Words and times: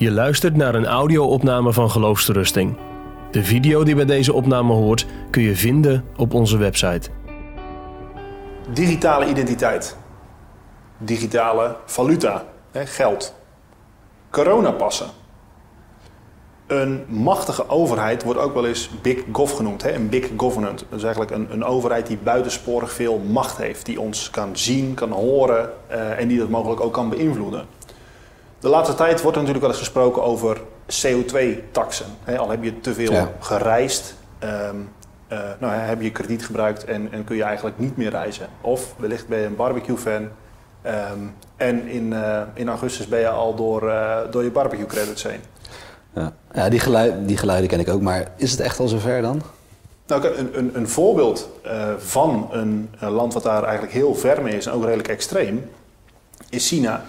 Je 0.00 0.10
luistert 0.10 0.56
naar 0.56 0.74
een 0.74 0.86
audio-opname 0.86 1.72
van 1.72 1.90
Geloofsterusting. 1.90 2.76
De 3.30 3.44
video 3.44 3.84
die 3.84 3.94
bij 3.94 4.04
deze 4.04 4.32
opname 4.32 4.72
hoort 4.72 5.06
kun 5.30 5.42
je 5.42 5.56
vinden 5.56 6.04
op 6.16 6.34
onze 6.34 6.56
website. 6.56 7.10
Digitale 8.72 9.26
identiteit. 9.28 9.96
Digitale 10.98 11.76
valuta. 11.84 12.44
Geld. 12.72 13.34
Coronapassen. 14.30 15.06
Een 16.66 17.04
machtige 17.08 17.68
overheid 17.68 18.22
wordt 18.22 18.40
ook 18.40 18.54
wel 18.54 18.66
eens 18.66 18.90
big 19.02 19.18
gov 19.32 19.56
genoemd. 19.56 19.84
Een 19.84 20.08
big 20.08 20.28
government. 20.36 20.84
Dat 20.88 20.98
is 20.98 21.04
eigenlijk 21.04 21.34
een, 21.34 21.52
een 21.52 21.64
overheid 21.64 22.06
die 22.06 22.18
buitensporig 22.22 22.92
veel 22.92 23.18
macht 23.18 23.56
heeft. 23.56 23.86
Die 23.86 24.00
ons 24.00 24.30
kan 24.30 24.56
zien, 24.56 24.94
kan 24.94 25.10
horen 25.10 25.70
eh, 25.86 26.18
en 26.18 26.28
die 26.28 26.38
dat 26.38 26.48
mogelijk 26.48 26.80
ook 26.80 26.92
kan 26.92 27.08
beïnvloeden. 27.08 27.78
De 28.60 28.68
laatste 28.68 28.94
tijd 28.94 29.22
wordt 29.22 29.36
er 29.36 29.42
natuurlijk 29.42 29.60
wel 29.60 29.70
eens 29.70 29.78
gesproken 29.78 30.22
over 30.22 30.60
CO2-taxen. 30.86 32.06
Al 32.38 32.50
heb 32.50 32.62
je 32.62 32.80
te 32.80 32.94
veel 32.94 33.12
Ja. 33.12 33.30
gereisd, 33.40 34.14
ehm, 34.38 34.76
eh, 35.28 35.38
nou, 35.58 35.72
heb 35.72 36.02
je 36.02 36.10
krediet 36.10 36.44
gebruikt 36.44 36.84
en, 36.84 37.12
en 37.12 37.24
kun 37.24 37.36
je 37.36 37.42
eigenlijk 37.42 37.78
niet 37.78 37.96
meer 37.96 38.10
reizen. 38.10 38.46
Of 38.60 38.94
wellicht 38.96 39.28
ben 39.28 39.38
je 39.38 39.46
een 39.46 39.56
barbecue-fan 39.56 40.28
ehm, 40.82 41.18
en 41.56 41.88
in, 41.88 42.12
eh, 42.12 42.40
in 42.54 42.68
augustus 42.68 43.08
ben 43.08 43.20
je 43.20 43.28
al 43.28 43.54
door, 43.54 43.88
eh, 43.88 44.16
door 44.30 44.42
je 44.42 44.50
barbecue-credits 44.50 45.22
heen. 45.22 45.40
Ja, 46.14 46.32
ja 46.54 46.68
die, 46.68 46.80
geluiden, 46.80 47.26
die 47.26 47.36
geluiden 47.36 47.68
ken 47.68 47.80
ik 47.80 47.88
ook, 47.88 48.00
maar 48.00 48.28
is 48.36 48.50
het 48.50 48.60
echt 48.60 48.78
al 48.78 48.88
zover 48.88 49.22
dan? 49.22 49.42
Nou, 50.06 50.26
een, 50.26 50.58
een, 50.58 50.70
een 50.74 50.88
voorbeeld 50.88 51.48
van 51.98 52.48
een, 52.50 52.90
een 52.98 53.10
land 53.10 53.34
wat 53.34 53.42
daar 53.42 53.62
eigenlijk 53.62 53.92
heel 53.92 54.14
ver 54.14 54.42
mee 54.42 54.56
is 54.56 54.66
en 54.66 54.72
ook 54.72 54.84
redelijk 54.84 55.08
extreem, 55.08 55.70
is 56.48 56.68
China. 56.68 57.02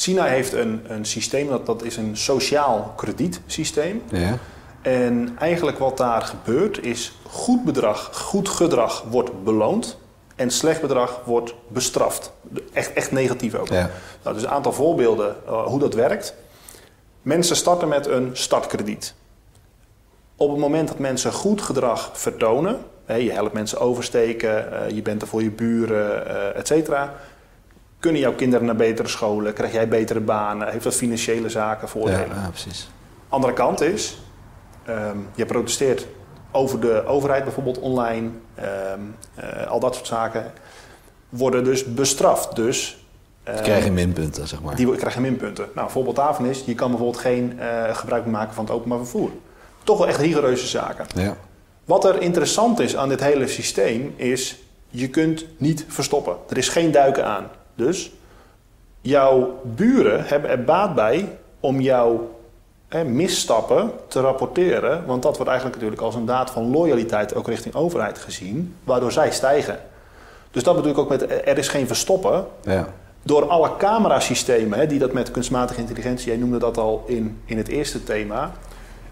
China 0.00 0.24
heeft 0.24 0.52
een, 0.52 0.84
een 0.88 1.04
systeem, 1.04 1.48
dat, 1.48 1.66
dat 1.66 1.82
is 1.82 1.96
een 1.96 2.16
sociaal 2.16 2.92
kredietsysteem. 2.96 4.02
Ja. 4.10 4.38
En 4.82 5.36
eigenlijk 5.38 5.78
wat 5.78 5.96
daar 5.96 6.22
gebeurt 6.22 6.84
is 6.84 7.12
goed 7.28 7.64
bedrag, 7.64 8.10
goed 8.12 8.48
gedrag 8.48 9.04
wordt 9.10 9.44
beloond 9.44 9.98
en 10.36 10.50
slecht 10.50 10.80
bedrag 10.80 11.20
wordt 11.24 11.54
bestraft. 11.68 12.32
Echt, 12.72 12.92
echt 12.92 13.12
negatief 13.12 13.54
ook. 13.54 13.68
Ja. 13.68 13.90
Nou, 14.22 14.34
dus 14.34 14.44
een 14.44 14.50
aantal 14.50 14.72
voorbeelden 14.72 15.36
eh, 15.46 15.64
hoe 15.64 15.78
dat 15.78 15.94
werkt. 15.94 16.34
Mensen 17.22 17.56
starten 17.56 17.88
met 17.88 18.06
een 18.06 18.30
startkrediet. 18.32 19.14
Op 20.36 20.50
het 20.50 20.58
moment 20.58 20.88
dat 20.88 20.98
mensen 20.98 21.32
goed 21.32 21.62
gedrag 21.62 22.10
vertonen, 22.12 22.78
hè, 23.04 23.14
je 23.14 23.32
helpt 23.32 23.52
mensen 23.52 23.80
oversteken, 23.80 24.72
eh, 24.72 24.90
je 24.90 25.02
bent 25.02 25.22
er 25.22 25.28
voor 25.28 25.42
je 25.42 25.50
buren, 25.50 26.26
eh 26.26 26.58
et 26.58 26.66
cetera, 26.66 27.14
kunnen 28.00 28.20
jouw 28.20 28.32
kinderen 28.34 28.66
naar 28.66 28.76
betere 28.76 29.08
scholen, 29.08 29.52
krijg 29.52 29.72
jij 29.72 29.88
betere 29.88 30.20
banen, 30.20 30.68
heeft 30.68 30.84
dat 30.84 30.94
financiële 30.94 31.48
zaken 31.48 31.88
voordelen. 31.88 32.36
ja, 32.42 32.48
precies. 32.48 32.90
Andere 33.28 33.52
kant 33.52 33.80
is, 33.80 34.18
ehm, 34.84 35.16
je 35.34 35.46
protesteert 35.46 36.06
over 36.50 36.80
de 36.80 37.04
overheid 37.06 37.44
bijvoorbeeld 37.44 37.78
online, 37.78 38.28
ehm, 38.54 39.00
eh, 39.34 39.66
al 39.66 39.80
dat 39.80 39.94
soort 39.94 40.06
zaken, 40.06 40.52
worden 41.28 41.64
dus 41.64 41.94
bestraft. 41.94 42.56
Dus 42.56 43.04
eh, 43.42 43.54
Dan 43.54 43.62
krijg 43.62 43.84
je 43.84 43.90
minpunten, 43.90 44.48
zeg 44.48 44.62
maar. 44.62 44.76
die 44.76 44.96
krijgen 44.96 45.22
minpunten. 45.22 45.66
Nou, 45.74 45.86
een 45.86 45.92
voorbeeld 45.92 46.16
daarvan 46.16 46.46
is, 46.46 46.62
je 46.66 46.74
kan 46.74 46.88
bijvoorbeeld 46.90 47.22
geen 47.22 47.60
eh, 47.60 47.96
gebruik 47.96 48.26
maken 48.26 48.54
van 48.54 48.64
het 48.64 48.74
openbaar 48.74 48.98
vervoer. 48.98 49.30
Toch 49.84 49.98
wel 49.98 50.08
echt 50.08 50.18
rigoureuze 50.20 50.66
zaken. 50.66 51.06
Ja. 51.14 51.36
Wat 51.84 52.04
er 52.04 52.20
interessant 52.22 52.80
is 52.80 52.96
aan 52.96 53.08
dit 53.08 53.20
hele 53.20 53.48
systeem 53.48 54.14
is, 54.16 54.58
je 54.88 55.08
kunt 55.08 55.44
niet 55.56 55.84
verstoppen. 55.88 56.36
Er 56.48 56.56
is 56.56 56.68
geen 56.68 56.90
duiken 56.90 57.26
aan. 57.26 57.50
Dus 57.80 58.12
jouw 59.00 59.60
buren 59.62 60.24
hebben 60.24 60.50
er 60.50 60.64
baat 60.64 60.94
bij 60.94 61.38
om 61.60 61.80
jouw 61.80 62.30
hè, 62.88 63.04
misstappen 63.04 63.90
te 64.08 64.20
rapporteren. 64.20 65.06
Want 65.06 65.22
dat 65.22 65.36
wordt 65.36 65.50
eigenlijk 65.50 65.80
natuurlijk 65.80 66.06
als 66.06 66.14
een 66.14 66.26
daad 66.26 66.50
van 66.50 66.70
loyaliteit 66.70 67.34
ook 67.34 67.48
richting 67.48 67.74
overheid 67.74 68.18
gezien, 68.18 68.74
waardoor 68.84 69.12
zij 69.12 69.32
stijgen. 69.32 69.78
Dus 70.50 70.62
dat 70.62 70.76
bedoel 70.76 70.90
ik 70.90 70.98
ook 70.98 71.08
met 71.08 71.30
er 71.30 71.58
is 71.58 71.68
geen 71.68 71.86
verstoppen. 71.86 72.46
Ja. 72.62 72.88
Door 73.22 73.48
alle 73.48 73.76
camerasystemen, 73.76 74.78
hè, 74.78 74.86
die 74.86 74.98
dat 74.98 75.12
met 75.12 75.30
kunstmatige 75.30 75.80
intelligentie, 75.80 76.28
jij 76.28 76.36
noemde 76.36 76.58
dat 76.58 76.78
al 76.78 77.04
in, 77.06 77.40
in 77.44 77.56
het 77.56 77.68
eerste 77.68 78.04
thema. 78.04 78.52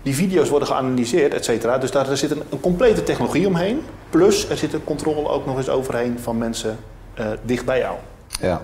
Die 0.03 0.15
video's 0.15 0.49
worden 0.49 0.69
geanalyseerd, 0.69 1.35
et 1.35 1.45
cetera. 1.45 1.79
Dus 1.79 1.91
daar 1.91 2.17
zit 2.17 2.31
een, 2.31 2.43
een 2.51 2.61
complete 2.61 3.03
technologie 3.03 3.47
omheen. 3.47 3.83
Plus 4.11 4.49
er 4.49 4.57
zit 4.57 4.73
een 4.73 4.85
controle 4.85 5.29
ook 5.29 5.47
nog 5.47 5.57
eens 5.57 5.69
overheen 5.69 6.19
van 6.19 6.39
mensen 6.39 6.79
eh, 7.15 7.27
dicht 7.43 7.65
bij 7.65 7.79
jou. 7.79 7.97
Ja. 8.41 8.63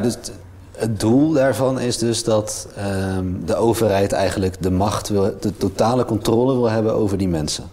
Dus 0.00 0.16
het 0.76 1.00
doel 1.00 1.32
daarvan 1.32 1.80
is 1.80 1.98
dus 1.98 2.24
dat 2.24 2.68
ehm, 2.76 3.24
de 3.44 3.54
overheid 3.54 4.12
eigenlijk 4.12 4.62
de 4.62 4.70
macht 4.70 5.08
wil, 5.08 5.36
de 5.40 5.56
totale 5.56 6.04
controle 6.04 6.52
wil 6.52 6.70
hebben 6.70 6.94
over 6.94 7.18
die 7.18 7.28
mensen. 7.28 7.64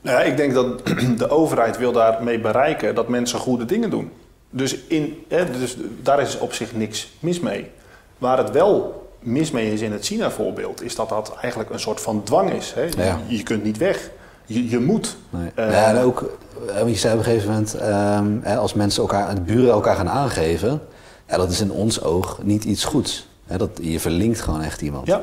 Nou 0.00 0.18
ja, 0.18 0.24
ik 0.24 0.36
denk 0.36 0.54
dat 0.54 0.86
de 1.18 1.30
overheid 1.30 1.78
wil 1.78 1.92
daarmee 1.92 2.40
bereiken 2.40 2.94
dat 2.94 3.08
mensen 3.08 3.38
goede 3.38 3.64
dingen 3.64 3.90
doen. 3.90 4.10
Dus, 4.50 4.76
in, 4.86 5.24
hè, 5.28 5.50
dus 5.50 5.76
daar 6.02 6.20
is 6.20 6.38
op 6.38 6.52
zich 6.52 6.74
niks 6.74 7.12
mis 7.18 7.40
mee. 7.40 7.70
Waar 8.18 8.38
het 8.38 8.50
wel 8.50 9.08
mis 9.18 9.50
mee 9.50 9.72
is 9.72 9.80
in 9.80 9.92
het 9.92 10.04
China-voorbeeld, 10.04 10.82
is 10.82 10.94
dat 10.94 11.08
dat 11.08 11.36
eigenlijk 11.40 11.70
een 11.70 11.80
soort 11.80 12.00
van 12.00 12.22
dwang 12.22 12.52
is. 12.52 12.72
Hè? 12.74 13.04
Ja. 13.04 13.18
Je, 13.26 13.42
kunt 13.42 13.62
niet 13.62 13.78
weg. 13.78 14.10
Je, 14.46 14.68
je 14.68 14.78
moet. 14.78 15.16
Nee. 15.30 15.50
Eh, 15.54 15.70
ja, 15.70 15.88
en 15.88 16.02
ook, 16.02 16.38
je 16.86 16.94
zei 16.94 17.12
op 17.12 17.18
een 17.18 17.24
gegeven 17.24 17.48
moment, 17.48 17.74
ehm, 17.74 18.58
als 18.58 18.74
mensen 18.74 19.02
elkaar, 19.02 19.34
de 19.34 19.40
buren 19.40 19.70
elkaar 19.70 19.96
gaan 19.96 20.08
aangeven, 20.08 20.80
ja, 21.28 21.36
dat 21.36 21.50
is 21.50 21.60
in 21.60 21.72
ons 21.72 22.02
oog 22.02 22.38
niet 22.42 22.64
iets 22.64 22.84
goeds. 22.84 23.28
Hè, 23.46 23.58
dat, 23.58 23.70
je 23.80 24.00
verlinkt 24.00 24.40
gewoon 24.40 24.62
echt 24.62 24.80
iemand. 24.80 25.06
Ja. 25.06 25.22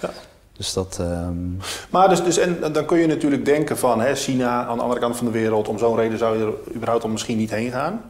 ja. 0.00 0.10
Dus 0.56 0.72
dat, 0.72 0.98
ehm, 1.00 1.34
Maar 1.90 2.08
dus, 2.08 2.24
dus 2.24 2.38
en 2.38 2.72
dan 2.72 2.84
kun 2.84 2.98
je 2.98 3.06
natuurlijk 3.06 3.44
denken 3.44 3.78
van 3.78 4.00
hè, 4.00 4.14
China 4.14 4.64
aan 4.64 4.76
de 4.76 4.82
andere 4.82 5.00
kant 5.00 5.16
van 5.16 5.26
de 5.26 5.32
wereld, 5.32 5.68
om 5.68 5.78
zo'n 5.78 5.96
reden 5.96 6.18
zou 6.18 6.38
je 6.38 6.44
er 6.44 6.74
überhaupt 6.74 7.04
al 7.04 7.10
misschien 7.10 7.36
niet 7.36 7.50
heen 7.50 7.70
gaan. 7.70 8.02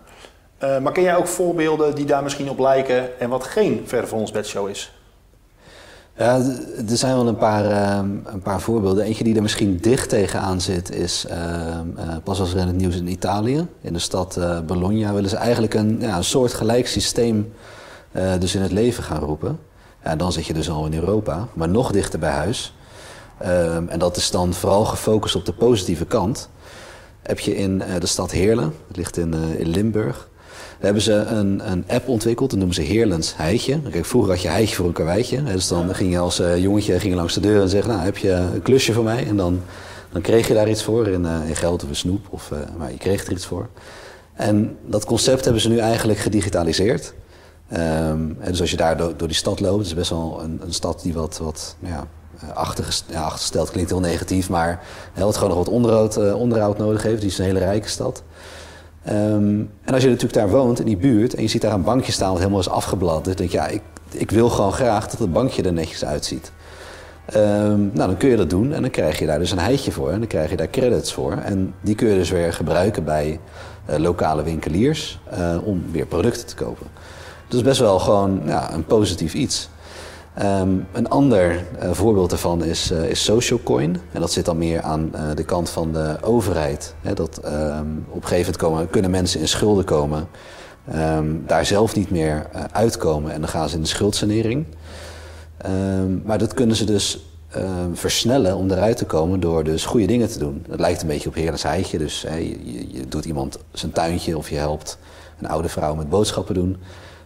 Eh, 0.59 0.79
maar 0.79 0.93
ken 0.93 1.03
jij 1.03 1.17
ook 1.17 1.27
voorbeelden 1.27 1.95
die 1.95 2.05
daar 2.05 2.23
misschien 2.23 2.51
op 2.51 2.59
lijken 2.59 3.21
en 3.21 3.29
wat 3.29 3.45
geen 3.45 3.83
ver 3.87 4.09
van 4.09 4.19
ons 4.19 4.31
bedshow 4.31 4.69
is? 4.69 4.93
Ja, 6.17 6.37
er 6.89 6.97
zijn 6.97 7.15
wel 7.15 7.29
een 7.29 7.37
paar, 7.37 7.65
ehm, 7.71 8.09
een 8.25 8.43
paar 8.43 8.61
voorbeelden. 8.61 9.05
Eentje 9.05 9.25
die 9.25 9.37
er 9.37 9.43
misschien 9.43 9.77
dicht 9.77 10.09
tegenaan 10.09 10.61
zit 10.61 10.91
is... 10.91 11.25
ehm, 11.29 11.97
eh, 11.97 12.17
pas 12.25 12.39
was 12.39 12.53
er 12.55 12.61
in 12.61 12.67
het 12.67 12.77
nieuws 12.77 12.97
in 12.97 13.07
Italië. 13.07 13.67
In 13.81 13.93
de 13.93 13.99
stad 13.99 14.37
eh, 14.37 14.61
Bologna 14.61 15.13
willen 15.13 15.31
ze 15.31 15.37
eigenlijk 15.37 15.75
een, 15.75 16.01
ja, 16.01 16.17
een 16.17 16.25
soort 16.25 16.55
gelijk 16.55 16.87
systeem 16.87 17.53
eh, 18.13 18.33
dus 18.39 18.55
in 18.55 18.63
het 18.63 18.73
leven 18.73 19.03
gaan 19.03 19.21
roepen. 19.21 19.59
Ja, 20.05 20.17
dan 20.17 20.33
zit 20.33 20.47
je 20.47 20.53
dus 20.53 20.71
al 20.71 20.87
in 20.87 20.95
Europa, 20.95 21.49
maar 21.53 21.69
nog 21.69 21.93
dichter 21.93 22.19
bij 22.19 22.33
huis. 22.33 22.75
Ehm, 23.39 23.89
en 23.89 23.99
dat 23.99 24.17
is 24.17 24.31
dan 24.31 24.55
vooral 24.55 24.85
gefocust 24.85 25.37
op 25.37 25.45
de 25.45 25.53
positieve 25.53 26.05
kant. 26.07 26.49
Heb 27.23 27.39
je 27.39 27.57
in 27.57 27.83
de 27.99 28.07
stad 28.07 28.31
Heerlen, 28.31 28.73
dat 28.87 28.97
ligt 28.97 29.17
in, 29.17 29.35
in 29.35 29.69
Limburg... 29.69 30.29
Daar 30.71 30.85
hebben 30.85 31.03
ze 31.03 31.13
een, 31.13 31.71
een 31.71 31.85
app 31.89 32.09
ontwikkeld, 32.09 32.49
dat 32.51 32.59
noemen 32.59 32.77
ze 32.77 32.83
Heerlens 32.83 33.37
Heitje. 33.37 33.81
Kijk, 33.91 34.05
vroeger 34.05 34.31
had 34.33 34.43
je 34.43 34.49
Heitje 34.49 34.75
voor 34.75 34.87
een 34.87 34.93
karweitje. 34.93 35.37
hè, 35.43 35.53
Dus 35.53 35.69
dan 35.69 35.95
ging 35.95 36.13
je 36.13 36.19
als 36.19 36.41
eh, 36.41 36.59
jongetje 36.59 36.93
ging 37.01 37.13
je 37.13 37.19
langs 37.19 37.35
de 37.35 37.41
deur 37.41 37.61
en 37.63 37.69
zeg, 37.69 37.87
nou, 37.87 38.01
heb 38.01 38.17
je 38.17 38.31
een 38.31 38.63
klusje 38.63 38.93
voor 38.93 39.05
mij? 39.05 39.27
En 39.27 39.37
dan, 39.37 39.61
dan 40.13 40.23
kreeg 40.23 40.49
je 40.49 40.55
daar 40.55 40.69
iets 40.71 40.83
voor, 40.83 41.07
in, 41.09 41.27
eh, 41.27 41.49
in 41.49 41.57
geld 41.57 41.83
of 41.83 41.89
een 41.89 41.97
snoep, 41.97 42.27
of, 42.31 42.51
eh, 42.53 42.59
maar 42.79 42.91
je 42.91 42.99
kreeg 42.99 43.27
er 43.27 43.33
iets 43.33 43.47
voor. 43.47 43.69
En 44.35 44.77
dat 44.87 45.05
concept 45.05 45.45
hebben 45.45 45.63
ze 45.63 45.69
nu 45.69 45.79
eigenlijk 45.79 46.19
gedigitaliseerd. 46.19 47.15
Ehm, 47.69 47.81
en 48.41 48.51
dus 48.51 48.61
als 48.61 48.71
je 48.71 48.77
daar 48.77 48.97
do- 48.97 49.13
door 49.17 49.29
die 49.29 49.37
stad 49.37 49.61
loopt, 49.61 49.79
het 49.79 49.87
is 49.87 49.95
best 49.95 50.11
wel 50.11 50.41
een, 50.43 50.61
een 50.65 50.73
stad 50.75 51.01
die 51.03 51.15
wat, 51.15 51.39
wat 51.43 51.77
ja, 51.79 52.07
achterges- 52.55 53.05
ja, 53.11 53.21
achtergesteld 53.23 53.71
klinkt 53.71 53.91
heel 53.91 54.01
negatief, 54.01 54.49
maar 54.49 54.81
hè, 55.13 55.25
wat 55.25 55.35
gewoon 55.37 55.49
nog 55.49 55.59
wat 55.59 55.69
onderhoud, 55.75 56.33
onderhoud 56.35 56.79
nodig 56.79 57.03
heeft. 57.03 57.21
Die 57.21 57.31
is 57.31 57.39
een 57.39 57.45
hele 57.45 57.59
rijke 57.59 57.89
stad. 57.89 58.23
Ehm, 59.05 59.61
en 59.85 59.95
als 59.95 60.03
je 60.03 60.09
natuurlijk 60.09 60.35
daar 60.35 60.51
woont, 60.51 60.81
in 60.81 60.87
die 60.87 60.97
buurt, 60.97 61.35
en 61.35 61.43
je 61.43 61.49
ziet 61.49 61.63
daar 61.63 61.73
een 61.73 61.83
bankje 61.83 62.13
staan 62.13 62.31
wat 62.31 62.39
helemaal 62.39 62.61
is 62.61 62.69
afgeblad, 62.69 63.25
dan 63.25 63.35
denk 63.35 63.51
je, 63.51 63.57
ja, 63.57 63.67
ik, 63.67 63.83
ik 64.11 64.31
wil 64.31 64.49
gewoon 64.49 64.73
graag 64.73 65.09
dat 65.09 65.19
het 65.19 65.33
bankje 65.33 65.63
er 65.63 65.73
netjes 65.73 66.05
uitziet. 66.05 66.53
Ehm, 67.25 67.79
nou, 67.79 68.09
dan 68.09 68.17
kun 68.17 68.29
je 68.29 68.37
dat 68.37 68.51
doen 68.51 68.73
en 68.73 68.81
dan 68.81 68.91
krijg 68.91 69.19
je 69.19 69.27
daar 69.27 69.39
dus 69.39 69.51
een 69.51 69.59
heitje 69.59 69.93
voor 69.93 70.11
en 70.11 70.19
dan 70.19 70.29
krijg 70.29 70.51
je 70.51 70.57
daar 70.57 70.71
credits 70.71 71.13
voor. 71.13 71.33
En 71.33 71.75
die 71.81 71.95
kun 71.95 72.09
je 72.09 72.15
dus 72.15 72.31
weer 72.31 72.53
gebruiken 72.53 73.05
bij 73.05 73.41
eh, 73.85 73.99
lokale 73.99 74.43
winkeliers 74.43 75.21
eh, 75.31 75.57
om 75.65 75.83
weer 75.91 76.07
producten 76.07 76.47
te 76.47 76.55
kopen. 76.55 76.87
Dat 77.49 77.59
is 77.59 77.63
best 77.63 77.81
wel 77.81 77.99
gewoon 77.99 78.49
een 78.49 78.85
positief 78.85 79.35
iets. 79.35 79.69
Ehm, 80.35 80.71
een 80.93 81.09
ander 81.09 81.65
eh, 81.79 81.91
voorbeeld 81.93 82.31
daarvan 82.31 82.65
is, 82.65 82.91
eh, 82.91 83.05
is 83.11 83.25
Social 83.25 83.61
Coin. 83.65 83.97
En 84.13 84.21
dat 84.21 84.33
zit 84.33 84.45
dan 84.45 84.59
meer 84.59 84.83
aan 84.83 85.11
eh, 85.15 85.23
de 85.35 85.45
kant 85.45 85.71
van 85.71 85.93
de 85.93 86.17
overheid. 86.23 86.95
Dat 87.15 87.39
ehm, 87.39 87.87
op 88.09 88.23
een 88.23 88.29
gegeven 88.29 88.37
moment 88.39 88.57
komen, 88.57 88.91
kunnen 88.91 89.11
mensen 89.11 89.41
in 89.41 89.49
schulden 89.49 89.85
komen. 89.85 90.29
ehm, 90.93 91.27
daar 91.47 91.67
zelf 91.67 91.95
niet 91.95 92.11
meer 92.11 92.47
uitkomen 92.73 93.33
en 93.33 93.41
dan 93.41 93.49
gaan 93.49 93.69
ze 93.69 93.75
in 93.77 93.83
de 93.83 93.89
schuldsanering. 93.89 94.65
Maar 96.25 96.39
dat 96.39 96.55
kunnen 96.55 96.77
ze 96.77 96.85
dus 96.85 97.25
versnellen 97.93 98.57
om 98.57 98.71
eruit 98.71 98.97
te 98.97 99.05
komen 99.05 99.41
door 99.41 99.65
dus 99.65 99.85
goede 99.85 100.07
dingen 100.07 100.29
te 100.29 100.39
doen. 100.39 100.65
Het 100.71 100.81
lijkt 100.81 101.03
een 101.03 101.09
beetje 101.09 101.29
op 101.29 101.35
Heerlijks 101.35 101.63
Heitje. 101.63 101.99
Dus 101.99 102.21
je- 102.21 102.87
je 102.93 103.09
doet 103.09 103.25
iemand 103.25 103.59
zijn 103.73 103.93
tuintje 103.93 104.37
of 104.37 104.51
je 104.51 104.57
helpt 104.57 104.99
een 105.41 105.49
oude 105.49 105.69
vrouw 105.69 105.95
met 105.95 106.09
boodschappen 106.09 106.55
doen. 106.55 106.77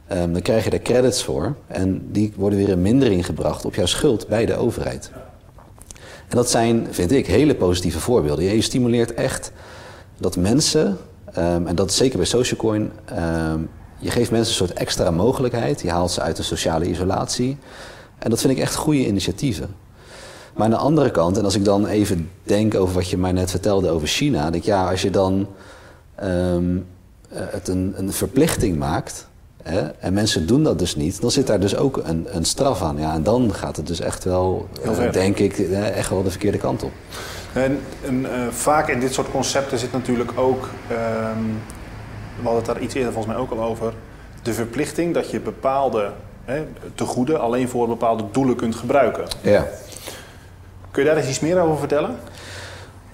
Ehm, 0.09 0.33
dan 0.33 0.43
krijg 0.43 0.65
je 0.65 0.71
daar 0.71 0.79
credits 0.79 1.23
voor. 1.23 1.55
En 1.67 2.09
die 2.13 2.33
worden 2.37 2.59
weer 2.59 2.69
in 2.69 2.83
mindering 2.83 3.27
gebracht 3.27 3.65
op 3.65 3.75
jouw 3.75 3.87
schuld 3.87 4.29
bij 4.29 4.47
de 4.47 4.57
overheid. 4.57 5.11
En 6.29 6.37
dat 6.37 6.51
zijn, 6.51 6.87
vind 6.91 7.13
ik, 7.13 7.27
hele 7.27 7.55
positieve 7.55 8.01
voorbeelden. 8.01 8.45
Je 8.45 8.61
stimuleert 8.61 9.15
echt 9.15 9.53
dat 10.19 10.37
mensen, 10.37 10.99
ehm, 11.33 11.67
en 11.67 11.75
dat 11.75 11.91
is 11.91 11.97
zeker 11.97 12.17
bij 12.17 12.27
Socialcoin, 12.27 12.91
ehm, 13.05 13.61
je 13.99 14.11
geeft 14.11 14.31
mensen 14.31 14.53
een 14.53 14.67
soort 14.67 14.79
extra 14.79 15.11
mogelijkheid. 15.11 15.81
Je 15.81 15.91
haalt 15.91 16.11
ze 16.11 16.21
uit 16.21 16.37
de 16.37 16.43
sociale 16.43 16.89
isolatie. 16.89 17.57
En 18.19 18.31
dat 18.31 18.41
vind 18.41 18.53
ik 18.53 18.59
echt 18.59 18.75
goede 18.75 19.07
initiatieven. 19.07 19.75
Maar 20.55 20.65
aan 20.65 20.71
de 20.71 20.77
andere 20.77 21.11
kant, 21.11 21.39
en 21.39 21.45
als 21.45 21.55
ik 21.55 21.65
dan 21.65 21.87
even 21.87 22.31
denk 22.43 22.75
over 22.75 22.95
wat 22.95 23.09
je 23.09 23.17
mij 23.17 23.33
net 23.33 23.51
vertelde 23.51 23.91
over 23.91 24.09
China, 24.09 24.43
denk 24.43 24.55
ik 24.55 24.65
ja, 24.65 24.91
als 24.91 25.03
je 25.03 25.11
dan 25.11 25.47
eh, 26.15 26.57
het 27.29 27.69
een 27.69 28.13
verplichting 28.13 28.77
maakt. 28.77 29.28
Hè, 29.69 29.89
en 29.99 30.13
mensen 30.13 30.47
doen 30.47 30.63
dat 30.63 30.79
dus 30.79 30.97
niet, 30.97 31.21
dan 31.21 31.31
zit 31.31 31.47
daar 31.47 31.61
dus 31.61 31.77
ook 31.77 32.01
een, 32.05 32.27
een 32.31 32.45
straf 32.45 32.83
aan. 32.83 32.99
Ja, 32.99 33.15
en 33.15 33.23
dan 33.23 33.55
gaat 33.55 33.77
het 33.77 33.87
dus 33.87 34.01
echt 34.01 34.25
wel, 34.25 34.69
eh, 34.85 35.13
denk 35.13 35.39
ik, 35.39 35.59
echt 35.95 36.11
wel 36.11 36.23
de 36.23 36.31
verkeerde 36.31 36.59
kant 36.59 36.83
op. 36.83 36.93
En, 37.53 37.81
en, 38.05 38.33
eh, 38.33 38.49
vaak 38.51 38.89
in 38.89 39.01
dit 39.01 39.13
soort 39.13 39.31
concepten 39.31 39.79
zit 39.79 39.93
natuurlijk 39.93 40.31
ook, 40.35 40.69
ehm, 40.89 41.43
we 42.37 42.43
hadden 42.43 42.63
het 42.63 42.67
daar 42.67 42.81
iets 42.81 42.95
eerder 42.95 43.13
volgens 43.13 43.35
mij 43.35 43.43
ook 43.43 43.51
al 43.51 43.63
over, 43.63 43.93
de 44.43 44.53
verplichting 44.53 45.15
dat 45.15 45.31
je 45.31 45.41
bepaalde 45.41 46.11
hè, 46.45 46.65
tegoeden 46.95 47.41
alleen 47.41 47.69
voor 47.69 47.89
bepaalde 47.89 48.25
doelen 48.33 48.57
kunt 48.57 48.75
gebruiken. 48.77 49.25
Ja. 49.41 49.67
Kun 50.91 51.03
je 51.03 51.09
daar 51.09 51.19
eens 51.19 51.29
iets 51.29 51.41
meer 51.41 51.61
over 51.61 51.79
vertellen? 51.79 52.17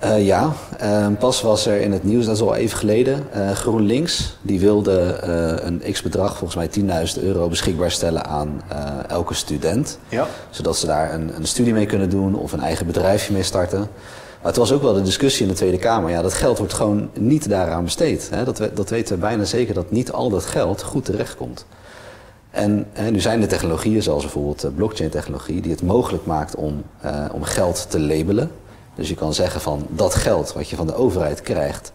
Eh, 0.04 0.26
ja, 0.26 0.52
eh, 0.78 1.06
pas 1.18 1.42
was 1.42 1.66
er 1.66 1.80
in 1.80 1.92
het 1.92 2.04
nieuws, 2.04 2.24
dat 2.26 2.34
is 2.34 2.40
al 2.42 2.54
even 2.54 2.78
geleden, 2.78 3.26
eh, 3.32 3.50
GroenLinks. 3.50 4.36
Die 4.42 4.60
wilde 4.60 5.00
eh, 5.00 5.66
een 5.66 5.82
x-bedrag, 5.92 6.36
volgens 6.36 6.54
mij 6.54 6.68
10.000 6.68 7.22
euro, 7.22 7.48
beschikbaar 7.48 7.90
stellen 7.90 8.24
aan 8.26 8.62
elke 9.08 9.34
student. 9.34 9.98
Ja. 10.08 10.26
Zodat 10.50 10.76
ze 10.76 10.86
daar 10.86 11.14
een, 11.14 11.36
een 11.36 11.46
studie 11.46 11.72
mee 11.72 11.86
kunnen 11.86 12.10
doen 12.10 12.34
of 12.34 12.52
een 12.52 12.60
eigen 12.60 12.86
bedrijfje 12.86 13.32
mee 13.32 13.42
starten. 13.42 13.78
Maar 13.78 14.52
het 14.52 14.56
was 14.56 14.72
ook 14.72 14.82
wel 14.82 14.92
de 14.94 15.02
discussie 15.02 15.42
in 15.42 15.48
de 15.48 15.54
Tweede 15.54 15.78
Kamer. 15.78 16.10
Ja, 16.10 16.22
dat 16.22 16.34
geld 16.34 16.58
wordt 16.58 16.72
gewoon 16.72 17.10
niet 17.18 17.48
daaraan 17.48 17.84
besteed. 17.84 18.28
Hè. 18.30 18.44
Dat, 18.44 18.58
we- 18.58 18.70
dat 18.74 18.90
weten 18.90 19.14
we 19.14 19.20
bijna 19.20 19.44
zeker, 19.44 19.74
dat 19.74 19.90
niet 19.90 20.12
al 20.12 20.30
dat 20.30 20.44
geld 20.46 20.82
goed 20.82 21.04
terechtkomt. 21.04 21.66
En 22.50 22.86
hè, 22.92 23.10
nu 23.10 23.20
zijn 23.20 23.42
er 23.42 23.48
technologieën, 23.48 24.02
zoals 24.02 24.22
bijvoorbeeld 24.22 24.66
blockchain-technologie, 24.74 25.60
die 25.60 25.70
het 25.70 25.82
mogelijk 25.82 26.26
maakt 26.26 26.54
om, 26.54 26.82
om 27.32 27.42
geld 27.42 27.86
te 27.90 28.00
labelen. 28.00 28.50
Dus 28.94 29.08
je 29.08 29.14
kan 29.14 29.34
zeggen 29.34 29.60
van 29.60 29.86
dat 29.88 30.14
geld 30.14 30.52
wat 30.52 30.68
je 30.68 30.76
van 30.76 30.86
de 30.86 30.94
overheid 30.94 31.40
krijgt, 31.40 31.92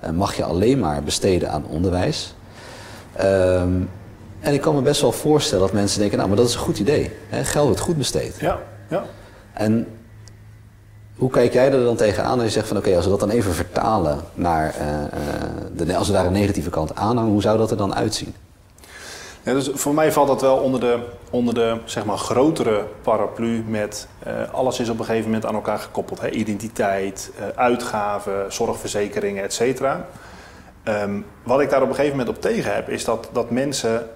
eh, 0.00 0.10
mag 0.10 0.36
je 0.36 0.44
alleen 0.44 0.78
maar 0.78 1.02
besteden 1.02 1.50
aan 1.50 1.64
onderwijs. 1.66 2.34
Ehm, 3.12 3.72
en 4.40 4.54
ik 4.54 4.60
kan 4.60 4.74
me 4.74 4.82
best 4.82 5.00
wel 5.00 5.12
voorstellen 5.12 5.64
dat 5.64 5.72
mensen 5.72 5.98
denken, 5.98 6.16
nou, 6.16 6.28
maar 6.28 6.38
dat 6.38 6.48
is 6.48 6.54
een 6.54 6.60
goed 6.60 6.78
idee. 6.78 7.10
Hè? 7.28 7.44
Geld 7.44 7.66
wordt 7.66 7.80
goed 7.80 7.96
besteed. 7.96 8.34
Ja. 8.40 8.58
ja. 8.88 9.04
En 9.52 9.86
hoe 11.16 11.30
kijk 11.30 11.52
jij 11.52 11.72
er 11.72 11.84
dan 11.84 11.96
tegenaan 11.96 12.34
als 12.34 12.42
je 12.42 12.50
zegt 12.50 12.68
van 12.68 12.76
oké, 12.76 12.96
als 12.96 13.04
we 13.04 13.10
dat 13.10 13.20
dan 13.20 13.30
even 13.30 13.54
vertalen 13.54 14.20
naar, 14.34 14.74
eh, 14.78 15.04
eh, 15.04 15.10
de, 15.76 15.96
als 15.96 16.06
we 16.06 16.12
daar 16.12 16.26
een 16.26 16.32
negatieve 16.32 16.70
kant 16.70 16.94
aan 16.94 17.16
hangen, 17.16 17.32
hoe 17.32 17.42
zou 17.42 17.58
dat 17.58 17.70
er 17.70 17.76
dan 17.76 17.94
uitzien? 17.94 18.34
Ja, 19.48 19.54
dus 19.54 19.70
voor 19.74 19.94
mij 19.94 20.12
valt 20.12 20.28
dat 20.28 20.40
wel 20.40 20.56
onder 20.56 20.80
de, 20.80 20.98
onder 21.30 21.54
de 21.54 21.76
zeg 21.84 22.04
maar, 22.04 22.18
grotere 22.18 22.84
paraplu 23.02 23.64
met 23.68 24.08
eh, 24.18 24.32
alles 24.52 24.80
is 24.80 24.88
op 24.88 24.98
een 24.98 25.04
gegeven 25.04 25.24
moment 25.24 25.46
aan 25.46 25.54
elkaar 25.54 25.78
gekoppeld. 25.78 26.20
Hè? 26.20 26.30
Identiteit, 26.30 27.30
eh, 27.38 27.44
uitgaven, 27.54 28.52
zorgverzekeringen, 28.52 29.44
et 29.44 29.52
cetera. 29.52 30.06
Ehm, 30.82 31.20
wat 31.42 31.60
ik 31.60 31.70
daar 31.70 31.82
op 31.82 31.88
een 31.88 31.94
gegeven 31.94 32.16
moment 32.16 32.36
op 32.36 32.42
tegen 32.42 32.74
heb, 32.74 32.88
is 32.88 33.04
dat, 33.04 33.28
dat 33.32 33.50
mensen 33.50 34.10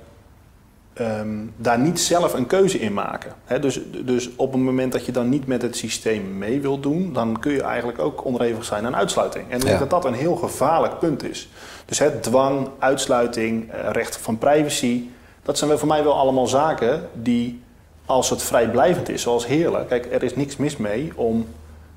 ehm, 0.93 1.39
daar 1.57 1.79
niet 1.79 2.01
zelf 2.01 2.35
een 2.35 2.47
keuze 2.47 2.79
in 2.79 2.93
maken. 2.93 3.33
Hè? 3.45 3.59
Dus, 3.59 3.81
dus 4.05 4.31
op 4.37 4.53
het 4.53 4.63
moment 4.63 4.93
dat 4.93 5.07
je 5.07 5.13
dan 5.13 5.29
niet 5.29 5.47
met 5.47 5.63
het 5.63 5.77
systeem 5.77 6.39
mee 6.39 6.61
wilt 6.61 6.83
doen, 6.83 7.13
dan 7.13 7.39
kun 7.41 7.53
je 7.53 7.63
eigenlijk 7.63 7.99
ook 7.99 8.25
onderhevig 8.25 8.65
zijn 8.65 8.87
aan 8.87 8.97
uitsluiting. 8.97 9.45
En 9.49 9.57
ik 9.57 9.61
denk 9.63 9.73
Ja. 9.73 9.79
dat 9.79 9.91
dat 9.91 10.05
een 10.05 10.19
heel 10.19 10.37
gevaarlijk 10.37 10.99
punt 10.99 11.23
is. 11.23 11.49
Dus 11.85 11.99
hè, 11.99 12.21
dwang, 12.21 12.69
uitsluiting, 12.79 13.71
eh, 13.73 13.91
recht 13.91 14.17
van 14.17 14.39
privacy, 14.39 15.03
dat 15.43 15.59
zijn 15.59 15.79
voor 15.79 15.89
mij 15.89 16.05
wel 16.05 16.15
allemaal 16.15 16.47
zaken 16.47 17.09
die, 17.13 17.63
als 18.07 18.31
het 18.31 18.43
vrijblijvend 18.43 19.09
is, 19.09 19.23
zoals 19.23 19.47
heerlijk, 19.47 19.89
kijk, 19.89 20.09
er 20.13 20.23
is 20.23 20.37
niks 20.37 20.57
mis 20.57 20.77
mee 20.77 21.13
om 21.15 21.47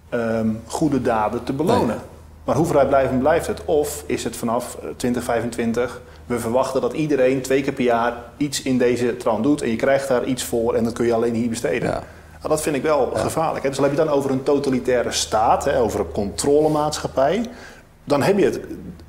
ehm, 0.09 0.49
goede 0.67 1.01
daden 1.01 1.43
te 1.43 1.53
belonen. 1.53 1.87
Nee. 1.87 2.05
Maar 2.43 2.55
hoe 2.55 2.65
vrijblijvend 2.65 3.19
blijft 3.19 3.47
het? 3.47 3.65
Of 3.65 4.03
is 4.05 4.23
het 4.23 4.35
vanaf 4.35 4.75
eh, 4.75 4.89
2025, 4.97 6.01
we 6.25 6.39
verwachten 6.39 6.81
dat 6.81 6.93
iedereen 6.93 7.41
twee 7.41 7.61
keer 7.61 7.73
per 7.73 7.83
jaar 7.83 8.13
iets 8.37 8.61
in 8.61 8.77
deze 8.77 9.17
trant 9.17 9.43
doet 9.43 9.61
en 9.61 9.69
je 9.69 9.75
krijgt 9.75 10.07
daar 10.07 10.23
iets 10.23 10.43
voor 10.43 10.73
en 10.73 10.83
dat 10.83 10.93
kun 10.93 11.05
je 11.05 11.13
alleen 11.13 11.33
hier 11.33 11.49
besteden. 11.49 11.89
Ja. 11.89 12.03
Nou, 12.45 12.57
dat 12.57 12.61
vind 12.61 12.75
ik 12.75 12.81
wel 12.81 13.11
gevaarlijk. 13.13 13.63
Hè? 13.63 13.69
Dus 13.69 13.77
dan 13.77 13.87
heb 13.87 13.97
je 13.97 14.03
dan 14.03 14.13
over 14.13 14.31
een 14.31 14.43
totalitaire 14.43 15.11
staat, 15.11 15.65
hè, 15.65 15.79
over 15.79 15.99
een 15.99 16.11
controlemaatschappij. 16.11 17.49
Dan 18.05 18.23
heb 18.23 18.37
je 18.37 18.45
het 18.45 18.59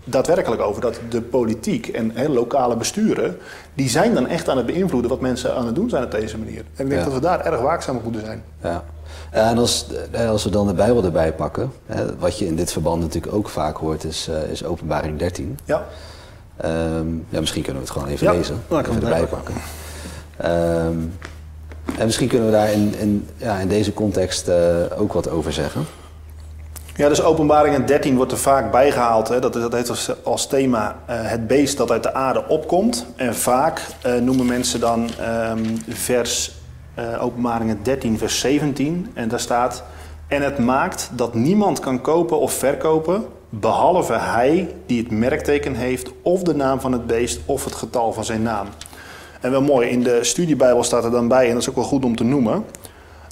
daadwerkelijk 0.05 0.63
over 0.63 0.81
dat 0.81 1.01
de 1.09 1.23
politiek 1.23 1.87
en 1.89 2.13
lokale 2.33 2.77
besturen... 2.77 3.37
die 3.75 3.89
zijn 3.89 4.15
dan 4.15 4.27
echt 4.27 4.49
aan 4.49 4.57
het 4.57 4.67
beïnvloeden 4.67 5.11
wat 5.11 5.21
mensen 5.21 5.55
aan 5.57 5.67
het 5.67 5.75
doen 5.75 5.89
zijn 5.89 6.05
op 6.05 6.11
deze 6.11 6.39
manier. 6.39 6.59
En 6.77 6.85
ik 6.85 6.91
denk 6.91 6.93
Ja. 6.93 7.05
dat 7.05 7.13
we 7.15 7.21
daar 7.21 7.41
erg 7.41 7.61
waakzaam 7.61 7.97
op 7.97 8.03
moeten 8.03 8.25
zijn. 8.25 8.43
Ja. 8.63 8.85
En 9.31 9.59
als, 9.59 9.87
als 10.29 10.45
we 10.45 10.51
dan 10.51 10.67
de 10.67 10.75
Bijbel 10.75 11.05
erbij 11.05 11.33
pakken, 11.33 11.73
hè, 11.87 12.17
wat 12.17 12.39
je 12.39 12.47
in 12.47 12.57
dit 12.57 12.73
verband 12.73 13.01
natuurlijk 13.03 13.35
ook 13.35 13.49
vaak 13.49 13.77
hoort, 13.77 14.05
is, 14.05 14.29
eh, 14.29 14.51
is 14.51 14.65
openbaring 14.65 15.19
13. 15.19 15.59
Ja, 15.65 15.87
Ehm, 16.57 17.07
ja, 17.29 17.41
misschien 17.41 17.63
kunnen 17.63 17.83
we 17.83 17.89
het 17.89 17.97
gewoon 17.99 18.09
even 18.13 18.27
Ja, 18.27 18.33
lezen. 18.33 18.63
dan 18.69 18.83
kan 18.83 18.97
even 18.97 19.09
erbij 19.09 19.27
pakken. 19.27 19.55
Ehm, 20.37 20.99
en 21.99 22.05
misschien 22.05 22.29
kunnen 22.29 22.47
we 22.47 22.53
daar 22.53 22.73
in, 22.73 22.95
in, 22.99 23.29
ja, 23.37 23.59
in 23.59 23.69
deze 23.69 23.93
context 23.95 24.49
eh, 24.49 24.57
ook 24.99 25.13
wat 25.13 25.29
over 25.31 25.53
zeggen. 25.53 25.85
Ja, 26.97 27.09
dus 27.09 27.23
openbaringen 27.23 27.87
13 27.87 28.17
wordt 28.17 28.33
er 28.33 28.39
vaak 28.39 28.71
bijgehaald. 28.71 29.29
Hè. 29.29 29.41
Dat, 29.41 29.53
dat 29.53 29.73
heeft 29.73 29.89
als, 29.89 30.25
als 30.25 30.47
thema 30.47 30.97
eh, 31.07 31.17
het 31.21 31.47
beest 31.47 31.77
dat 31.77 31.91
uit 31.91 32.03
de 32.03 32.15
aarde 32.15 32.49
opkomt. 32.49 33.07
En 33.17 33.35
vaak 33.35 33.87
eh, 34.03 34.15
noemen 34.15 34.47
mensen 34.47 34.81
dan 34.81 35.09
ehm, 35.21 35.65
vers 35.89 36.53
eh, 36.95 37.25
openbaringen 37.25 37.79
13, 37.83 38.19
vers 38.19 38.41
17. 38.41 39.11
En 39.15 39.29
daar 39.29 39.41
staat... 39.41 39.85
En 40.27 40.43
het 40.43 40.59
maakt 40.59 41.11
dat 41.13 41.35
niemand 41.35 41.81
kan 41.81 42.01
kopen 42.01 42.39
of 42.39 42.53
verkopen... 42.53 43.25
behalve 43.49 44.13
hij 44.13 44.75
die 44.87 45.03
het 45.03 45.11
merkteken 45.11 45.75
heeft... 45.75 46.11
of 46.23 46.43
de 46.43 46.55
naam 46.55 46.81
van 46.81 46.93
het 46.93 47.07
beest 47.07 47.41
of 47.45 47.65
het 47.65 47.75
getal 47.75 48.13
van 48.13 48.25
zijn 48.25 48.43
naam. 48.43 48.67
En 49.41 49.51
wel 49.51 49.63
mooi, 49.63 49.89
in 49.89 50.03
de 50.03 50.25
studiebijbel 50.25 50.83
staat 50.83 51.05
er 51.05 51.11
dan 51.11 51.29
bij... 51.29 51.47
en 51.47 51.53
dat 51.53 51.63
is 51.63 51.69
ook 51.69 51.75
wel 51.75 51.85
goed 51.85 52.05
om 52.05 52.17
te 52.17 52.25
noemen... 52.25 52.65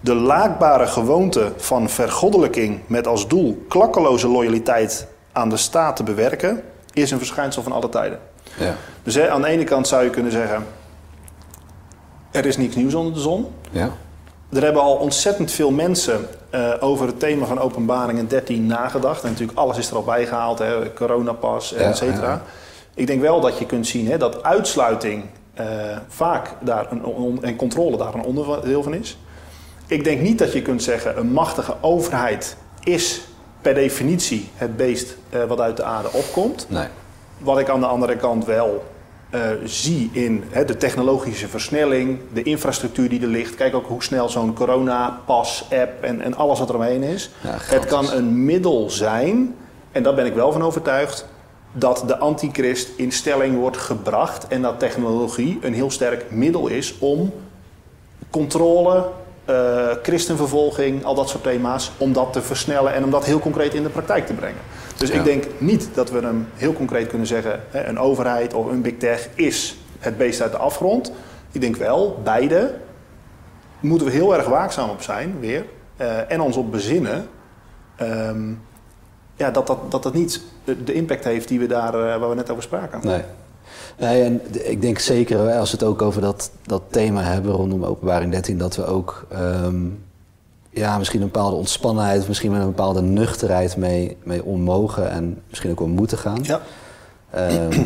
De 0.05 0.15
laakbare 0.15 0.87
gewoonte 0.87 1.53
van 1.57 1.89
vergoddelijking 1.89 2.81
met 2.87 3.07
als 3.07 3.29
doel 3.29 3.65
klakkeloze 3.69 4.29
loyaliteit 4.29 5.07
aan 5.33 5.49
de 5.49 5.57
staat 5.57 5.97
te 5.97 6.03
bewerken, 6.03 6.63
is 6.93 7.11
een 7.11 7.19
verschijnsel 7.19 7.63
van 7.63 7.73
alle 7.73 7.89
tijden. 7.89 8.19
Ja. 8.59 8.75
Dus 9.03 9.15
hè, 9.15 9.31
aan 9.31 9.43
de 9.43 9.49
ene 9.49 9.65
kant 9.65 9.89
zou 9.89 10.05
je 10.05 10.11
kunnen 10.11 10.33
zeggen, 10.33 10.67
er 12.31 12.47
is 12.47 12.57
niks 12.57 12.75
nieuws 12.75 12.95
onder 12.95 13.15
de 13.15 13.21
zon. 13.21 13.47
Ja. 13.71 13.91
Er 14.53 14.63
hebben 14.63 14.83
al 14.83 14.95
ontzettend 14.95 15.51
veel 15.51 15.71
mensen 15.71 16.27
eh, 16.51 16.71
over 16.81 17.07
het 17.07 17.19
thema 17.21 17.47
van 17.47 17.59
openbaringen 17.59 18.29
13 18.29 18.67
nagedacht. 18.67 19.23
En 19.23 19.31
natuurlijk 19.31 19.59
alles 19.59 19.79
is 19.79 19.91
er 19.91 19.97
al 19.97 20.03
bijgehaald, 20.05 20.59
hè, 20.59 20.93
coronapas, 20.93 21.69
Ja, 21.71 21.77
et 21.77 21.97
cetera. 21.97 22.29
ja. 22.29 22.43
Ik 22.95 23.07
denk 23.07 23.21
wel 23.21 23.41
dat 23.41 23.59
je 23.59 23.67
kunt 23.67 23.87
zien 23.87 24.07
hè, 24.11 24.19
dat 24.19 24.43
uitsluiting 24.43 25.25
eh, 25.55 25.67
vaak 26.09 26.49
daar 26.61 26.87
een, 26.91 27.39
en 27.43 27.57
controle 27.57 27.97
daar 27.97 28.15
een 28.15 28.23
onderdeel 28.25 28.83
van 28.83 28.95
is. 28.95 29.19
Ik 29.87 30.05
denk 30.05 30.21
niet 30.21 30.39
dat 30.39 30.53
je 30.53 30.63
kunt 30.63 30.83
zeggen 30.83 31.19
een 31.19 31.33
machtige 31.33 31.75
overheid 31.81 32.57
is 32.83 33.21
per 33.61 33.75
definitie 33.75 34.49
het 34.55 34.77
beest 34.77 35.17
eh, 35.31 35.45
wat 35.45 35.61
uit 35.61 35.77
de 35.77 35.85
aarde 35.85 36.09
opkomt. 36.13 36.67
Nee. 36.69 36.87
Wat 37.39 37.59
ik 37.59 37.69
aan 37.69 37.81
de 37.81 37.87
andere 37.87 38.17
kant 38.17 38.45
wel 38.45 38.85
eh, 39.31 39.41
zie 39.65 40.11
in 40.13 40.45
hè, 40.51 40.65
de 40.65 40.77
technologische 40.77 41.49
versnelling, 41.49 42.19
de 42.33 42.43
infrastructuur 42.43 43.09
die 43.09 43.21
er 43.21 43.27
ligt. 43.27 43.55
Kijk 43.55 43.75
ook 43.75 43.87
hoe 43.87 44.03
snel 44.03 44.29
zo'n 44.29 44.55
corona-pas-app 44.55 46.03
en, 46.03 46.21
en 46.21 46.35
alles 46.35 46.59
wat 46.59 46.69
er 46.69 46.75
omheen 46.75 47.03
is. 47.03 47.31
Ja, 47.41 47.57
het 47.61 47.87
kan 47.87 48.13
een 48.13 48.45
middel 48.45 48.91
zijn, 48.91 49.55
en 49.93 50.03
daar 50.03 50.15
ben 50.15 50.27
ik 50.27 50.35
wel 50.35 50.53
van 50.53 50.63
overtuigd, 50.63 51.27
dat 51.73 52.05
de 52.07 52.19
antichrist 52.19 52.89
in 52.97 53.13
stelling 53.13 53.57
wordt 53.57 53.77
gebracht 53.77 54.47
en 54.49 54.63
dat 54.63 54.79
technologie 54.79 55.59
een 55.63 55.75
heel 55.75 55.91
sterk 55.91 56.31
middel 56.31 56.67
is 56.67 56.99
om 56.99 57.33
controle, 58.31 59.07
eh, 59.45 59.89
christenvervolging, 60.03 61.05
al 61.05 61.15
dat 61.15 61.29
soort 61.29 61.43
thema's, 61.43 61.93
om 61.99 62.13
dat 62.13 62.33
te 62.33 62.43
versnellen 62.43 62.95
en 62.95 63.05
om 63.05 63.11
dat 63.11 63.25
heel 63.25 63.39
concreet 63.39 63.75
in 63.75 63.83
de 63.83 63.89
praktijk 63.89 64.27
te 64.27 64.33
brengen. 64.33 64.61
Dus 64.97 65.09
Ja. 65.09 65.15
ik 65.15 65.25
denk 65.25 65.45
niet 65.59 65.89
dat 65.95 66.11
we 66.11 66.21
hem 66.21 66.49
heel 66.55 66.73
concreet 66.73 67.07
kunnen 67.09 67.27
zeggen, 67.27 67.61
hè, 67.71 67.85
een 67.87 67.99
overheid 67.99 68.55
of 68.55 68.67
een 68.67 68.83
big 68.83 68.97
tech 68.99 69.29
is 69.35 69.77
het 69.99 70.17
beest 70.17 70.41
uit 70.41 70.53
de 70.53 70.59
afgrond. 70.59 71.13
Ik 71.53 71.61
denk 71.61 71.77
wel, 71.77 72.21
beide 72.25 72.75
moeten 73.81 74.07
we 74.07 74.13
heel 74.13 74.35
erg 74.37 74.47
waakzaam 74.47 74.91
op 74.91 75.03
zijn, 75.03 75.37
weer, 75.41 75.65
eh, 75.97 76.31
en 76.31 76.41
ons 76.41 76.57
op 76.57 76.71
bezinnen. 76.71 77.27
ehm, 77.97 78.53
ja, 79.37 79.51
dat, 79.51 79.67
dat, 79.67 79.91
dat 79.91 80.03
dat 80.03 80.15
niet 80.15 80.41
de, 80.65 80.85
de 80.85 80.93
impact 80.93 81.25
heeft 81.25 81.49
die 81.49 81.59
we 81.59 81.67
daar, 81.67 81.95
eh, 81.95 82.19
waar 82.19 82.29
we 82.29 82.35
net 82.35 82.51
over 82.51 82.63
spraken. 82.63 83.01
Nee. 83.03 83.23
Nee, 83.99 84.23
en 84.23 84.41
ik 84.71 84.81
denk 84.81 84.99
zeker, 84.99 85.53
als 85.53 85.71
we 85.71 85.77
het 85.77 85.87
ook 85.87 86.03
over 86.03 86.21
dat, 86.21 86.51
dat 86.67 86.83
thema 86.91 87.23
hebben 87.23 87.53
rondom 87.53 87.85
openbaring 87.85 88.31
13, 88.31 88.59
dat 88.59 88.77
we 88.77 88.85
ook 88.85 89.27
ehm, 89.31 89.87
ja, 90.71 90.99
misschien 90.99 91.21
een 91.21 91.31
bepaalde 91.31 91.57
ontspannenheid, 91.57 92.29
misschien 92.29 92.51
met 92.51 92.61
een 92.61 92.67
bepaalde 92.67 93.03
nuchterheid 93.03 93.77
mee, 93.77 94.17
mee 94.23 94.45
ommogen 94.45 95.11
en 95.11 95.43
misschien 95.49 95.71
ook 95.71 95.79
wel 95.79 95.89
moeten 95.89 96.19
gaan. 96.19 96.39
Ja. 96.43 96.61
Ehm, 97.31 97.83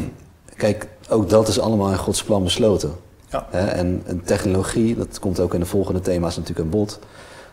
kijk, 0.57 0.89
ook 1.09 1.29
dat 1.29 1.49
is 1.49 1.61
allemaal 1.61 1.91
in 1.91 1.99
Gods 1.99 2.25
plan 2.25 2.45
besloten. 2.45 2.93
Ja. 3.31 3.47
Hè, 3.51 3.67
en, 3.67 4.03
en 4.07 4.23
technologie, 4.25 4.97
dat 4.97 5.19
komt 5.19 5.41
ook 5.41 5.55
in 5.55 5.61
de 5.61 5.67
volgende 5.67 6.01
thema's 6.01 6.37
natuurlijk 6.37 6.65
aan 6.65 6.71
bod, 6.71 6.99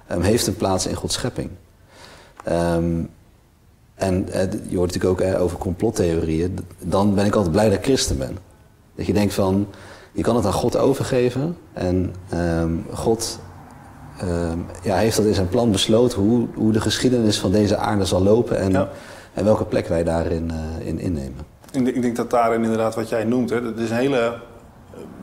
ehm, 0.08 0.22
heeft 0.22 0.48
een 0.48 0.56
plaats 0.56 0.86
in 0.86 0.96
Gods 0.96 1.14
schepping. 1.14 1.50
Ehm, 2.44 3.04
en 3.96 4.30
eh, 4.32 4.42
je 4.68 4.78
hoort 4.78 4.94
natuurlijk 4.94 5.22
ook 5.22 5.28
eh, 5.34 5.42
over 5.42 5.58
complottheorieën. 5.58 6.58
Dan 6.80 7.16
ben 7.16 7.26
ik 7.26 7.36
altijd 7.36 7.52
blij 7.52 7.70
dat 7.70 7.78
ik 7.78 7.84
christen 7.84 8.18
ben. 8.18 8.38
Dat 8.96 9.06
je 9.06 9.14
denkt 9.14 9.34
van, 9.34 9.68
je 10.12 10.22
kan 10.22 10.36
het 10.36 10.46
aan 10.46 10.54
God 10.54 10.78
overgeven. 10.78 11.58
En 11.74 12.14
ehm, 12.30 12.74
God 12.92 13.40
ehm, 14.20 14.60
ja, 14.84 14.96
heeft 14.96 15.18
dat 15.18 15.26
in 15.26 15.34
zijn 15.34 15.50
plan 15.50 15.72
besloten 15.72 16.22
hoe, 16.22 16.48
hoe 16.56 16.72
de 16.72 16.82
geschiedenis 16.82 17.40
van 17.40 17.52
deze 17.52 17.78
aarde 17.78 18.06
zal 18.06 18.22
lopen. 18.24 18.58
En, 18.60 18.72
Ja. 18.72 18.90
en 19.34 19.44
welke 19.44 19.66
plek 19.66 19.88
wij 19.88 20.04
daarin 20.04 20.52
eh, 20.52 20.88
in 20.88 21.00
innemen. 21.00 21.46
Ik 21.72 21.86
denk, 21.86 21.96
ik 21.96 22.02
denk 22.02 22.16
dat 22.16 22.30
daarin 22.30 22.64
inderdaad 22.64 22.96
wat 22.96 23.10
jij 23.10 23.24
noemt, 23.24 23.50
hè, 23.50 23.62
dat 23.62 23.78
is 23.78 23.90
een 23.90 23.96
hele, 23.96 24.38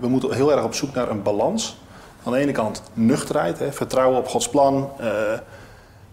we 0.01 0.09
moeten 0.09 0.33
heel 0.35 0.53
erg 0.53 0.65
op 0.65 0.75
zoek 0.75 0.95
naar 0.95 1.11
een 1.11 1.23
balans. 1.23 1.81
Aan 2.25 2.33
de 2.33 2.39
ene 2.39 2.53
kant 2.53 2.83
nuchterheid, 2.93 3.59
hè, 3.59 3.73
vertrouwen 3.73 4.19
op 4.19 4.29
Gods 4.29 4.49
plan. 4.49 4.89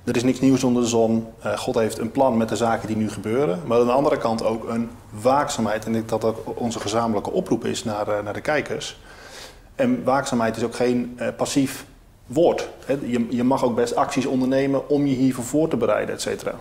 Er 0.04 0.16
is 0.16 0.24
niks 0.24 0.40
nieuws 0.40 0.64
onder 0.64 0.82
de 0.82 0.88
zon. 0.88 1.28
Eh, 1.42 1.58
God 1.58 1.76
heeft 1.76 1.98
een 1.98 2.12
plan 2.12 2.38
met 2.38 2.50
de 2.50 2.56
zaken 2.56 2.88
die 2.88 2.98
nu 2.98 3.10
gebeuren. 3.10 3.60
Maar 3.66 3.80
aan 3.80 3.86
de 3.86 3.92
andere 3.92 4.18
kant 4.18 4.44
ook 4.44 4.70
een 4.70 4.90
waakzaamheid. 5.22 5.82
En 5.86 5.88
ik 5.88 5.94
denk 5.94 6.10
dat 6.10 6.22
dat 6.22 6.36
onze 6.56 6.80
gezamenlijke 6.80 7.32
oproep 7.32 7.66
is 7.66 7.84
naar, 7.84 8.08
eh, 8.08 8.24
naar 8.24 8.34
de 8.34 8.42
kijkers. 8.42 9.00
En 9.76 10.04
waakzaamheid 10.04 10.58
is 10.58 10.64
ook 10.64 10.76
geen 10.76 11.14
eh, 11.18 11.28
passief 11.38 11.86
woord. 12.26 12.70
Je, 13.30 13.44
mag 13.44 13.64
ook 13.64 13.76
best 13.76 13.96
acties 13.96 14.26
ondernemen 14.26 14.90
om 14.90 15.06
je 15.06 15.16
hiervoor 15.16 15.44
voor 15.44 15.68
te 15.68 15.78
bereiden, 15.78 16.16
et 16.16 16.22
cetera. 16.22 16.52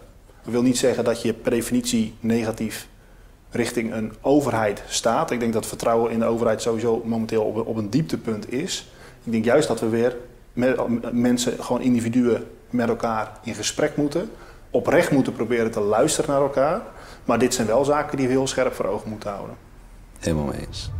Dat 0.42 0.52
wil 0.52 0.62
niet 0.62 0.78
zeggen 0.78 1.04
dat 1.04 1.22
je 1.22 1.32
per 1.32 1.50
definitie 1.50 2.14
negatief 2.20 2.88
richting 3.50 3.92
een 3.94 4.12
overheid 4.20 4.82
staat. 4.88 5.30
Ik 5.30 5.40
denk 5.40 5.52
dat 5.52 5.66
vertrouwen 5.66 6.10
in 6.12 6.18
de 6.18 6.24
overheid 6.24 6.62
sowieso 6.62 7.02
momenteel 7.04 7.42
op, 7.42 7.76
een- 7.76 7.90
dieptepunt 7.90 8.52
is. 8.52 8.90
Ik 9.24 9.32
denk 9.32 9.44
juist 9.44 9.68
dat 9.68 9.80
we 9.80 9.88
weer 9.88 10.16
mensen, 11.12 11.64
gewoon 11.64 11.80
individuen 11.82 12.44
met 12.70 12.88
elkaar 12.88 13.32
in 13.42 13.54
gesprek 13.54 13.96
moeten. 13.96 14.30
Oprecht 14.70 15.10
moeten 15.10 15.32
proberen 15.32 15.70
te 15.70 15.80
luisteren 15.80 16.30
naar 16.30 16.40
elkaar. 16.40 16.80
Maar 17.24 17.38
dit 17.38 17.54
zijn 17.54 17.66
wel 17.66 17.84
zaken 17.84 18.16
die 18.16 18.26
we 18.26 18.32
heel 18.32 18.46
scherp 18.46 18.74
voor 18.74 18.86
ogen 18.86 19.10
moeten 19.10 19.30
houden. 19.30 19.56
Helemaal 20.18 20.52
eens. 20.52 20.90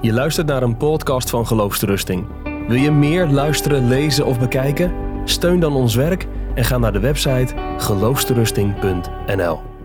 Je 0.00 0.12
luistert 0.12 0.46
naar 0.46 0.62
een 0.62 0.76
podcast 0.76 1.30
van 1.30 1.46
Geloofsterusting. 1.46 2.26
Wil 2.68 2.76
je 2.76 2.90
meer 2.90 3.26
luisteren, 3.26 3.88
lezen 3.88 4.26
of 4.26 4.38
bekijken? 4.38 4.92
Steun 5.24 5.60
dan 5.60 5.74
ons 5.74 5.94
werk 5.94 6.26
en 6.54 6.64
ga 6.64 6.78
naar 6.78 6.92
de 6.92 7.00
website 7.00 7.54
geloofsterusting.nl. 7.78 9.75